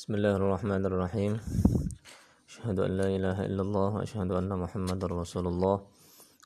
[0.00, 1.32] بسم الله الرحمن الرحيم
[2.48, 5.76] أشهد أن لا إله إلا الله وأشهد أن محمد رسول الله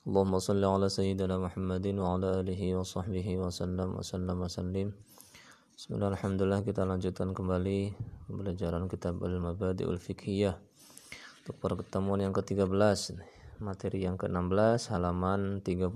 [0.06, 4.88] اللهم صل على سيدنا محمد وعلى آله وصحبه وسلم وسلم وسلم
[5.74, 7.96] Bismillah, Alhamdulillah kita lanjutkan kembali
[8.28, 10.54] pembelajaran kitab Al-Mabadi'ul Fiqhiyah
[11.42, 12.68] untuk pertemuan yang ke-13
[13.60, 15.90] materi yang ke-16 halaman 38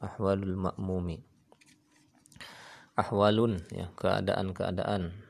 [0.00, 1.18] Ahwalul Ma'mumi
[2.94, 5.27] Ahwalun ya keadaan-keadaan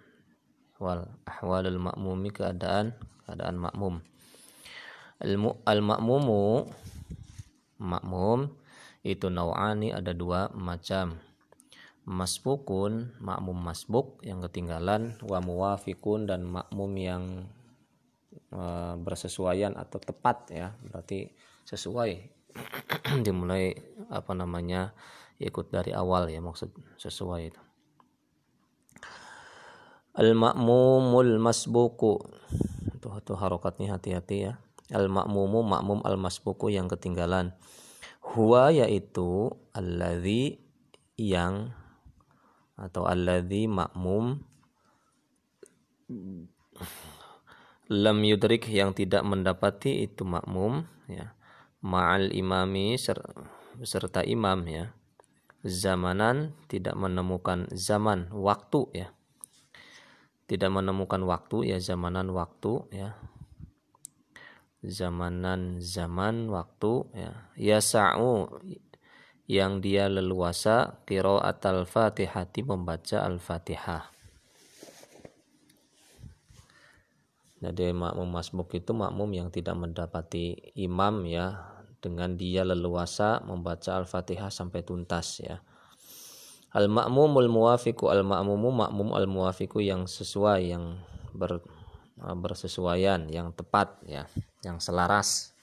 [0.80, 2.96] wal ahwalul ma'mumi keadaan
[3.28, 4.00] keadaan makmum.
[5.68, 6.66] Al makmumu
[7.78, 8.48] makmum
[9.04, 11.20] itu nawani ada dua macam.
[12.10, 17.24] Masbukun makmum masbuk yang ketinggalan wa muwafikun dan makmum yang
[18.50, 18.62] e,
[18.98, 20.74] bersesuaian atau tepat ya.
[20.82, 21.30] Berarti
[21.70, 22.12] sesuai.
[23.26, 23.78] Dimulai
[24.10, 24.96] apa namanya
[25.38, 27.62] ikut dari awal ya maksud sesuai itu
[30.16, 32.18] al makmumul masbuku.
[33.00, 34.54] Tuh tuh harokatnya hati-hati ya.
[34.90, 37.54] Al makmumu makmum al masbuku yang ketinggalan.
[38.34, 40.60] Huwa yaitu alladhi
[41.20, 41.74] yang
[42.80, 44.40] atau alladhi makmum
[47.92, 51.38] lam yudrik yang tidak mendapati itu makmum ya.
[51.80, 53.00] Ma'al imami
[53.80, 54.92] serta imam ya.
[55.64, 59.08] Zamanan tidak menemukan zaman waktu ya
[60.50, 63.14] tidak menemukan waktu ya zamanan waktu ya
[64.82, 68.50] zamanan zaman waktu ya yasa'u
[69.50, 74.14] yang dia leluasa qiraat al-fatihati membaca al-fatihah.
[77.60, 84.54] Jadi makmum masbuk itu makmum yang tidak mendapati imam ya dengan dia leluasa membaca al-fatihah
[84.54, 85.60] sampai tuntas ya.
[86.70, 91.02] Al-ma'mumul muwafiqu al-ma'mumu makmum al-muwafiqu yang sesuai yang
[91.34, 91.66] ber,
[92.38, 94.30] bersesuaian yang tepat ya
[94.62, 95.58] yang selaras.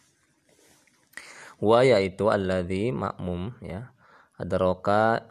[1.63, 3.95] Wa yaitu alladzi makmum ya
[4.35, 5.31] adroka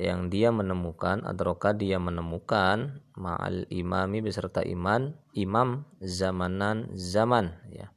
[0.00, 7.92] yang dia menemukan adroka dia menemukan ma'al imami beserta iman imam zamanan zaman ya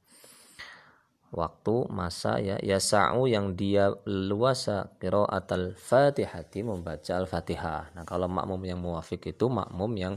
[1.33, 8.79] waktu masa ya yasa'u yang dia luasa qiraat al-fatihati membaca al-fatihah nah kalau makmum yang
[8.79, 10.15] muafik itu makmum yang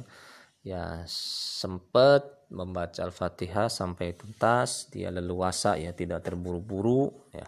[0.60, 7.47] ya sempat membaca Al-Fatihah sampai tuntas, dia leluasa ya, tidak terburu-buru ya.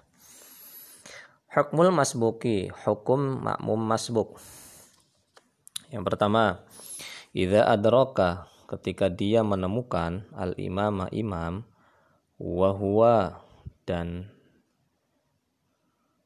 [1.48, 4.36] Hukmul masbuki, hukum makmum masbuk.
[5.88, 6.60] Yang pertama,
[7.32, 11.64] idza adraka ketika dia menemukan al-imama imam
[12.36, 13.40] wahwa
[13.88, 14.28] dan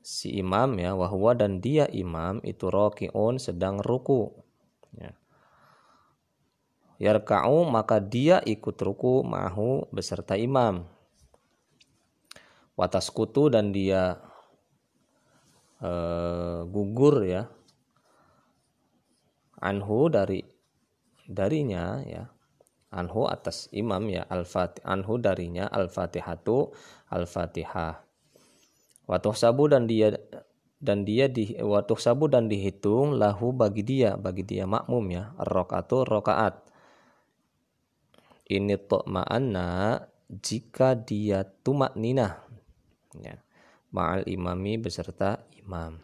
[0.02, 4.34] si imam ya wahwa dan dia imam itu rokiun sedang ruku
[4.98, 5.14] ya.
[6.98, 10.86] Yarka'u maka dia ikut ruku mahu beserta imam.
[12.74, 14.18] Watas kutu dan dia
[15.82, 15.90] e,
[16.66, 17.46] gugur ya
[19.62, 20.42] anhu dari
[21.30, 22.26] darinya ya
[22.92, 24.44] anhu atas imam ya al
[24.84, 26.70] anhu darinya al-fatihatu
[27.08, 28.04] al-fatihah.
[29.08, 30.14] Watuh sabu dan dia
[30.82, 36.02] dan dia di watuh sabu dan dihitung lahu bagi dia bagi dia makmum ya rokaatu
[36.02, 36.58] rokaat
[38.50, 38.74] ini
[39.06, 42.42] ma'ana jika dia tumak nina
[43.14, 43.38] ya
[43.94, 46.02] ma'al imami beserta imam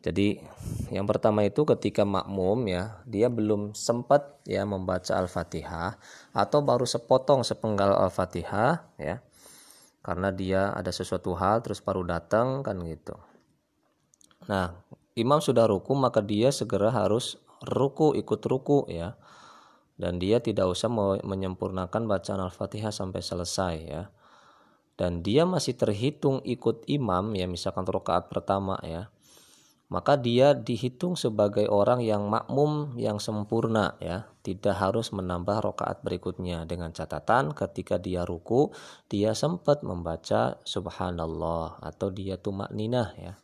[0.00, 0.40] jadi
[0.88, 6.00] yang pertama itu ketika makmum ya dia belum sempat ya membaca al-fatihah
[6.32, 9.20] atau baru sepotong sepenggal al-fatihah ya
[10.00, 13.16] karena dia ada sesuatu hal terus baru datang kan gitu
[14.48, 14.72] nah
[15.14, 19.20] imam sudah ruku maka dia segera harus ruku ikut ruku ya
[20.00, 20.88] dan dia tidak usah
[21.20, 24.08] menyempurnakan bacaan Al-Fatihah sampai selesai ya.
[24.96, 29.12] Dan dia masih terhitung ikut imam ya misalkan rakaat pertama ya.
[29.90, 36.62] Maka dia dihitung sebagai orang yang makmum yang sempurna ya, tidak harus menambah rakaat berikutnya
[36.62, 38.70] dengan catatan ketika dia ruku
[39.10, 43.34] dia sempat membaca subhanallah atau dia tumak ninah ya.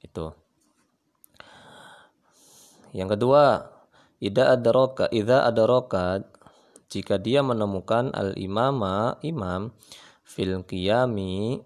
[0.00, 0.32] Itu.
[2.96, 3.74] Yang kedua,
[4.24, 6.24] Ida adaraka, ida adaraka
[6.88, 9.68] jika dia menemukan al imama imam
[10.24, 11.60] fil qiyami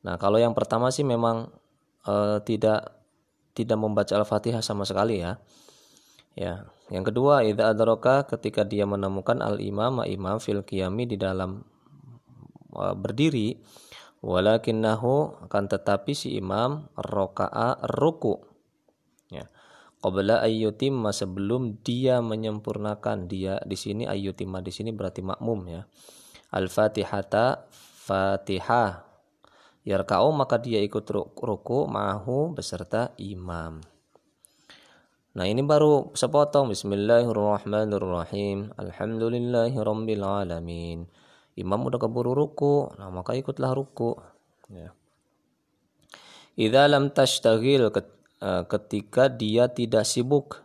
[0.00, 1.52] Nah, kalau yang pertama sih memang
[2.06, 2.96] uh, tidak
[3.52, 5.40] tidak membaca Al-Fatihah sama sekali ya.
[6.38, 6.70] Ya.
[6.90, 11.62] Yang kedua, idza adraka ketika dia menemukan al-imam imam fil qiyami di dalam
[12.74, 13.58] uh, berdiri
[14.22, 18.42] walakinnahu akan tetapi si imam roka'a ruku.
[19.30, 19.46] Ya
[20.00, 25.82] qabla ayyutimma sebelum dia menyempurnakan dia di sini ayyutimma di sini berarti makmum ya
[26.56, 27.68] al-fatihata
[28.08, 29.04] fatihah
[29.86, 31.04] yarka'u maka dia ikut
[31.36, 33.80] ruku mahu beserta imam
[35.30, 41.06] Nah ini baru sepotong Bismillahirrahmanirrahim Alhamdulillahirabbil alamin.
[41.54, 44.18] Imam udah keburu ruku, nah maka ikutlah ruku.
[44.74, 44.90] Ya.
[46.58, 47.94] Idza lam tashtagil
[48.40, 50.64] Eh, ketika dia tidak sibuk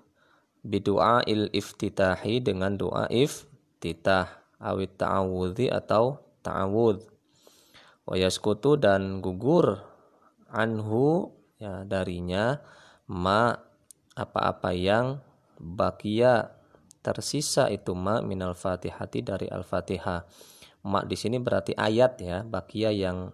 [0.64, 4.32] bidu'a il iftitahi dengan doa iftitah
[4.64, 7.04] awit ta'awudhi atau ta'awud
[8.06, 9.82] wa yaskutu dan gugur
[10.54, 12.62] anhu ya darinya
[13.10, 13.54] ma
[14.16, 15.20] apa-apa yang
[15.60, 16.56] bakia
[17.06, 20.26] tersisa itu ma minal fatihati dari al-fatihah.
[20.86, 23.30] Ma di sini berarti ayat ya bakia yang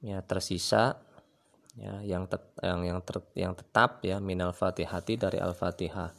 [0.00, 1.00] ya tersisa
[1.76, 6.12] ya yang tet, yang yang ter, yang tetap ya minal fatihati dari al fatihah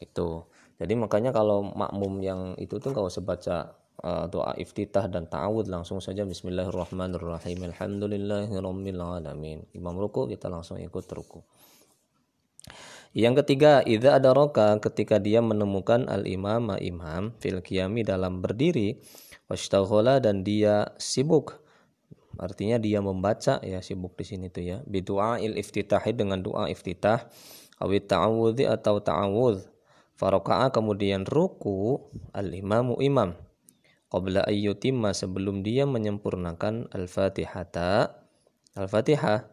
[0.00, 0.44] itu.
[0.76, 3.76] Jadi makanya kalau makmum yang itu tuh kalau sebaca
[4.06, 11.02] uh, doa iftitah dan ta'awud langsung saja bismillahirrahmanirrahim alhamdulillahirabbil alamin imam ruku kita langsung ikut
[11.10, 11.42] ruku
[13.16, 19.00] yang ketiga, idza roka ketika dia menemukan al-imam imam fil qiyami dalam berdiri
[19.48, 21.66] wastaghala dan dia sibuk
[22.36, 24.78] Artinya dia membaca ya sibuk di sini tuh ya.
[24.84, 27.24] Bidu'a il iftitahi dengan doa iftitah.
[27.80, 29.64] Awit ta'awudhi atau ta'awudh.
[30.16, 32.00] Faroka'a kemudian ruku
[32.32, 33.36] al-imamu imam.
[34.06, 38.14] Qabla ayyutimma sebelum dia menyempurnakan al-fatihata.
[38.78, 39.50] Al-fatihah.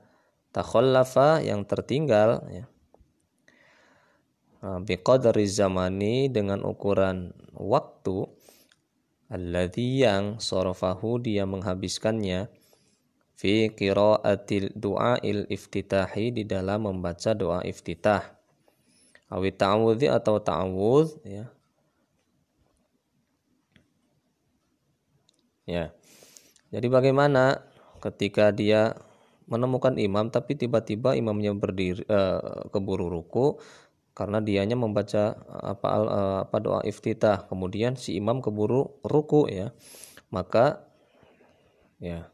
[0.54, 2.70] Takhallafa yang tertinggal ya.
[4.64, 8.30] Nah, biqadri zamani dengan ukuran waktu
[9.28, 12.48] alladhi yang sorofahu dia menghabiskannya
[13.36, 18.24] fi qiraatil du'ail iftitahi di dalam membaca doa iftitah
[19.34, 21.50] awi ta'awudhi atau ta'awudh ya
[25.64, 25.96] ya
[26.74, 27.64] jadi bagaimana
[28.02, 28.98] ketika dia
[29.48, 33.60] menemukan imam tapi tiba-tiba imamnya berdiri uh, keburu ruku
[34.14, 39.74] karena dianya membaca apa uh, apa doa iftitah kemudian si imam keburu ruku ya
[40.30, 40.86] maka
[41.98, 42.34] ya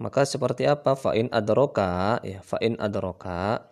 [0.00, 0.96] maka seperti apa?
[0.96, 3.68] Fa'in adroka, ya fa'in adroka.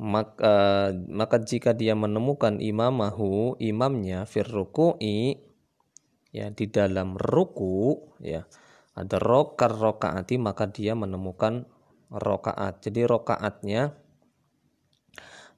[0.00, 5.36] Maka, maka jika dia menemukan imamahu, imamnya firruku'i,
[6.36, 8.44] ya di dalam ruku, ya
[8.92, 11.64] ada rokar rokaati, maka dia menemukan
[12.12, 12.84] rokaat.
[12.84, 13.96] Jadi rokaatnya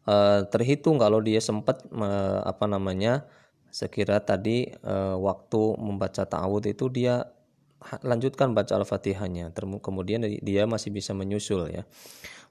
[0.07, 1.83] eh, terhitung kalau dia sempat
[2.47, 3.27] apa namanya
[3.75, 7.27] sekira tadi eh, waktu membaca ta'awud itu dia
[8.03, 9.55] lanjutkan baca Al-Fatihahnya.
[9.55, 11.83] Kemudian dia masih bisa menyusul ya.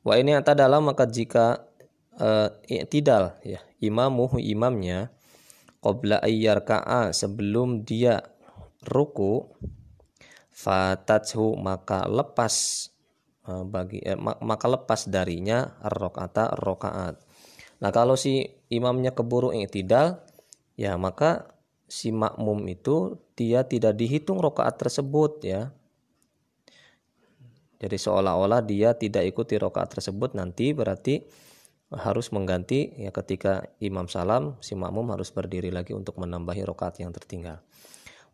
[0.07, 1.67] Wa ini dalam maka jika
[2.15, 5.11] uh, i'tidal ya, imamuhu imamnya
[5.81, 8.21] qabla ayyarka'a sebelum dia
[8.85, 9.45] ruku
[10.49, 12.87] fatathu maka lepas
[13.45, 17.15] uh, bagi eh, maka lepas darinya ar-rakaata rakaat.
[17.77, 18.41] Nah, kalau si
[18.73, 20.25] imamnya keburu i'tidal
[20.73, 21.53] ya maka
[21.85, 25.71] si makmum itu dia tidak dihitung rokaat tersebut ya.
[27.77, 31.21] Jadi seolah-olah dia tidak ikuti rokaat tersebut nanti berarti
[31.87, 37.15] harus mengganti ya ketika imam salam si makmum harus berdiri lagi untuk menambahi rokaat yang
[37.15, 37.63] tertinggal.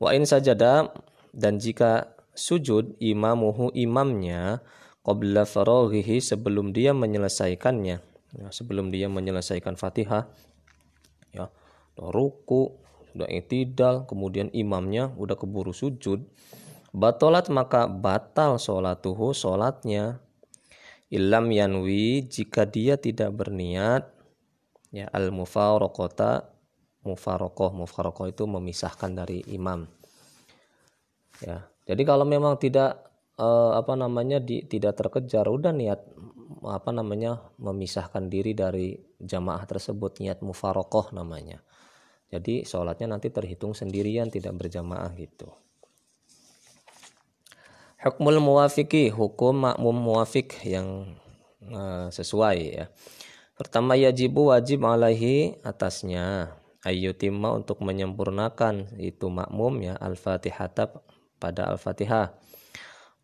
[0.02, 0.90] Wa in sajada
[1.30, 4.66] dan jika sujud imamuhu imamnya
[5.06, 7.98] qabla faraghihi sebelum dia menyelesaikannya
[8.34, 10.26] ya, sebelum dia menyelesaikan Fatihah
[11.30, 11.54] ya
[11.98, 12.84] ruku
[13.14, 16.26] udah itidal, kemudian imamnya udah keburu sujud,
[16.92, 20.20] batolat maka batal sholatuhu sholatnya.
[21.14, 24.10] Ilam yanwi jika dia tidak berniat
[24.90, 26.50] ya al mufarokota
[27.06, 27.70] mufarokoh.
[27.86, 29.86] Mufarokoh itu memisahkan dari imam.
[31.46, 33.04] Ya jadi kalau memang tidak
[33.38, 36.02] eh, apa namanya di, tidak terkejar udah niat
[36.64, 41.60] apa namanya memisahkan diri dari jamaah tersebut niat mufarokoh namanya.
[42.32, 45.54] Jadi sholatnya nanti terhitung sendirian tidak berjamaah gitu.
[48.04, 51.16] Hukmul muwafiki, hukum makmum muwafik yang
[51.72, 52.92] uh, sesuai ya.
[53.56, 56.52] Pertama yajibu wajib alaihi atasnya.
[56.84, 60.68] Ayyutimma untuk menyempurnakan itu makmum ya al-fatihah
[61.40, 62.36] pada al-fatihah.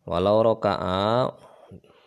[0.08, 1.28] Walau roka'a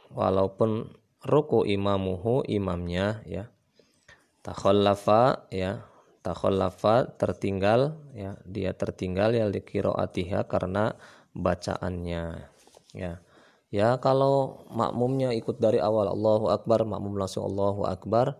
[0.09, 3.53] walaupun ruku imamuhu imamnya ya.
[4.41, 5.85] Takhallafa ya.
[6.25, 8.33] Takhallafa tertinggal ya.
[8.49, 10.97] Dia tertinggal ya liqiroatiha karena
[11.37, 12.52] bacaannya
[12.95, 13.19] ya
[13.73, 18.37] Ya kalau makmumnya ikut dari awal Allahu Akbar, makmum langsung Allahu Akbar,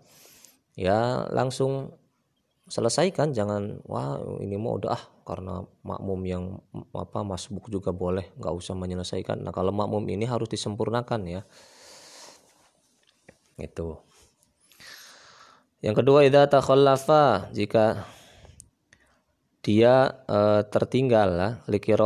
[0.78, 1.98] ya langsung
[2.70, 6.44] selesaikan jangan wah ini mau udah ah karena makmum yang
[6.94, 9.42] apa masbuk juga boleh nggak usah menyelesaikan.
[9.42, 11.42] Nah kalau makmum ini harus disempurnakan ya.
[13.58, 14.06] Itu.
[15.82, 18.06] Yang kedua idza takhallafa jika
[19.64, 21.52] dia e, tertinggal lah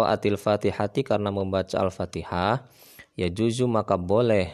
[0.06, 2.70] atil fatihati karena membaca al-fatihah.
[3.18, 4.54] Ya juzu maka boleh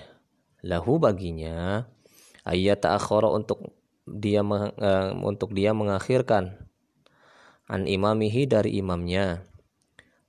[0.64, 1.84] lahu baginya.
[2.48, 6.60] Ayat akhara untuk dia uh, untuk dia mengakhirkan
[7.72, 9.48] an imamihi dari imamnya.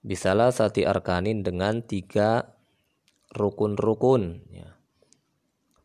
[0.04, 2.54] Bisalah sati arkanin dengan tiga
[3.34, 4.68] rukun-rukun ya.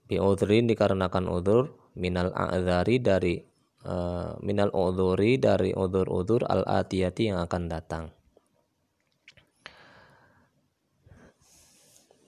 [0.10, 3.49] udhrin dikarenakan udur minal a'zari dari
[3.86, 8.06] uh, minal udhuri dari udur-udur al-atiyati yang akan datang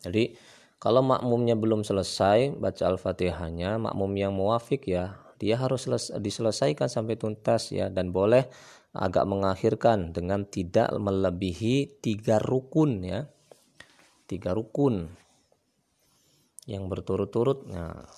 [0.01, 0.34] Jadi
[0.81, 5.86] kalau makmumnya belum selesai baca Al-Fatihahnya, makmum yang muafik ya, dia harus
[6.17, 8.50] diselesaikan sampai tuntas ya dan boleh
[8.91, 13.29] agak mengakhirkan dengan tidak melebihi tiga rukun ya.
[14.25, 15.05] Tiga rukun
[16.65, 17.70] yang berturut-turut.
[17.70, 18.10] Nah,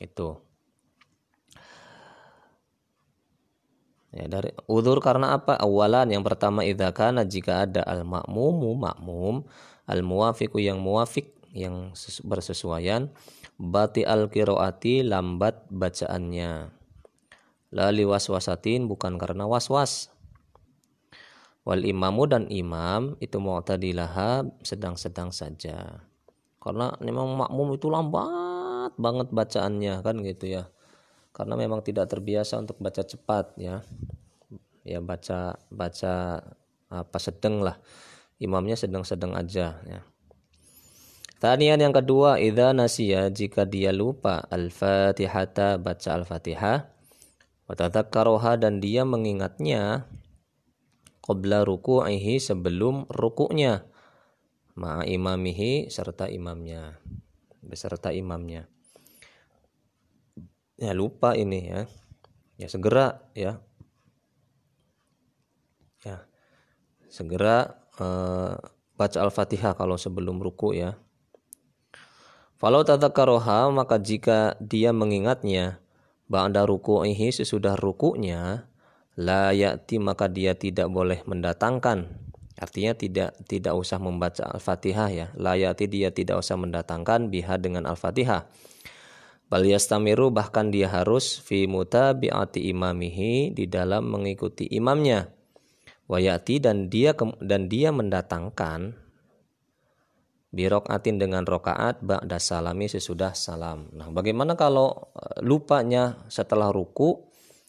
[0.00, 0.47] itu.
[4.08, 5.60] Ya, dari udur karena apa?
[5.60, 9.44] Awalan yang pertama idza kana jika ada al makmumu makmum
[9.84, 11.92] al muwafiqu yang muwafiq yang
[12.24, 13.12] bersesuaian
[13.60, 16.72] bati al kiroati lambat bacaannya.
[17.68, 20.08] Lali waswasatin bukan karena waswas.
[21.68, 26.00] Wal imamu dan imam itu mu'tadilaha sedang-sedang saja.
[26.64, 30.72] Karena memang makmum itu lambat banget bacaannya kan gitu ya
[31.38, 33.86] karena memang tidak terbiasa untuk baca cepat ya.
[34.82, 36.42] Ya baca baca
[36.90, 37.78] apa sedang lah.
[38.42, 40.02] Imamnya sedang-sedang aja ya.
[41.38, 46.90] Tanian yang kedua, idza nasiya jika dia lupa al-Fatihata baca al-Fatihah.
[47.70, 50.10] Wa tadzakkaroha dan dia mengingatnya
[51.22, 53.86] qabla ruku'ihi sebelum rukuknya
[54.74, 56.98] ma'a imamihi serta imamnya.
[57.62, 58.66] Beserta imamnya
[60.78, 61.80] ya lupa ini ya.
[62.58, 63.58] Ya segera ya.
[66.06, 66.24] Ya
[67.10, 68.54] segera uh,
[68.94, 70.94] baca Al-Fatihah kalau sebelum ruku ya.
[72.58, 75.78] Falau tatakaroha maka jika dia mengingatnya
[76.26, 78.66] ba'da ruku'ihi sesudah rukuknya
[79.14, 82.06] la ya'ti maka dia tidak boleh mendatangkan.
[82.58, 85.26] Artinya tidak tidak usah membaca Al-Fatihah ya.
[85.38, 88.50] La dia tidak usah mendatangkan biha dengan Al-Fatihah
[89.48, 95.32] bal yastamiru bahkan dia harus fi mutabi'ati imamihi di dalam mengikuti imamnya
[96.08, 99.08] wayati dan dia dan dia mendatangkan
[100.88, 103.92] atin dengan rokaat ba'da salami sesudah salam.
[103.92, 107.28] Nah, bagaimana kalau e, lupanya setelah ruku?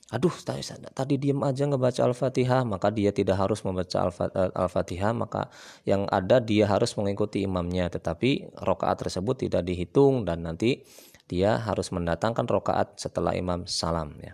[0.10, 5.52] Aduh, tadi, tadi diam aja ngebaca Al-Fatihah, maka dia tidak harus membaca e, Al-Fatihah, maka
[5.84, 10.82] yang ada dia harus mengikuti imamnya, tetapi rokaat tersebut tidak dihitung dan nanti
[11.30, 14.34] dia harus mendatangkan rokaat setelah imam salam ya.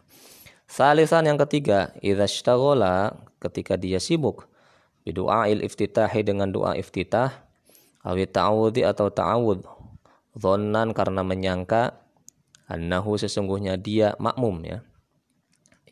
[0.66, 2.26] Salisan yang ketiga, idza
[3.38, 4.50] ketika dia sibuk
[5.06, 7.46] il iftitahi dengan doa iftitah
[8.02, 9.62] awi ta'awudhi atau ta'awud
[10.34, 12.02] dhannan karena menyangka
[12.66, 14.82] annahu sesungguhnya dia makmum ya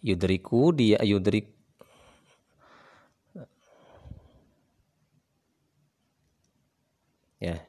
[0.01, 1.53] yudriku dia yudrik
[7.37, 7.61] ya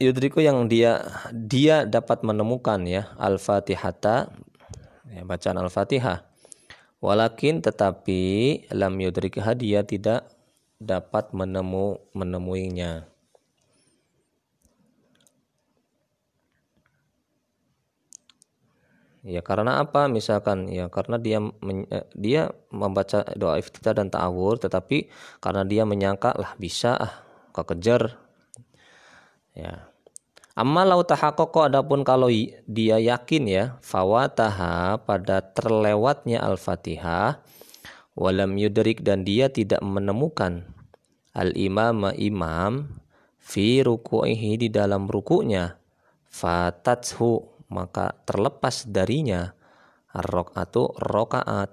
[0.00, 4.32] yudriku yang dia dia dapat menemukan ya al-fatihata.
[5.12, 6.24] Ya, bacaan al-fatihah.
[7.04, 8.22] Walakin tetapi
[8.72, 10.24] lam yudrikha dia tidak
[10.80, 13.04] dapat menemu menemuinya.
[19.20, 20.08] Ya karena apa?
[20.08, 21.44] Misalkan ya karena dia
[21.92, 25.12] eh, dia membaca doa iftitah dan ta'awur tetapi
[25.44, 27.12] karena dia menyangka lah bisa ah
[27.52, 28.16] kekejar.
[29.52, 29.89] Ya
[30.58, 32.26] Amma lau tahakoko adapun kalau
[32.66, 37.38] dia yakin ya fawataha pada terlewatnya al-fatihah
[38.18, 40.66] walam yudrik dan dia tidak menemukan
[41.32, 42.98] al-imama imam
[43.38, 45.78] fi ruku'ihi di dalam rukunya
[46.26, 49.54] fatathu maka terlepas darinya
[50.10, 51.70] ar-rok'atu rokaat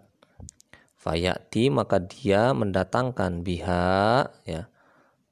[1.01, 4.69] fayati maka dia mendatangkan biha ya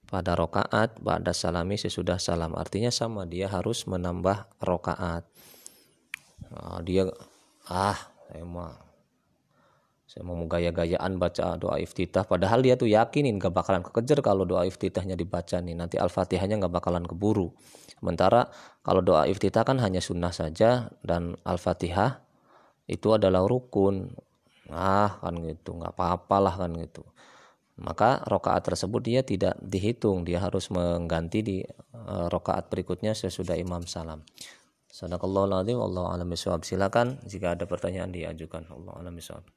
[0.06, 2.54] pada rokaat pada salami sesudah salam.
[2.54, 5.26] Artinya sama dia harus menambah rokaat.
[6.54, 7.10] Nah, dia
[7.66, 7.98] ah
[8.34, 8.74] emang
[10.06, 12.24] saya mau gaya-gayaan baca doa iftitah.
[12.24, 15.76] Padahal dia tuh yakinin gak bakalan kekejar kalau doa iftitahnya dibaca nih.
[15.76, 17.52] Nanti al-fatihahnya gak bakalan keburu.
[18.00, 18.48] Sementara
[18.86, 22.24] kalau doa iftitah kan hanya sunnah saja dan al-fatihah
[22.88, 24.14] itu adalah rukun.
[24.72, 25.76] Ah kan gitu.
[25.76, 27.04] Nggak apa-apalah kan gitu
[27.75, 31.58] maka rokaat tersebut dia tidak dihitung dia harus mengganti di
[31.91, 34.24] uh, rokaat berikutnya sesudah imam salam.
[34.96, 36.32] Sadaqallahu alazim, Allah alam
[36.63, 38.63] Silakan jika ada pertanyaan diajukan.
[38.72, 39.20] Allah alam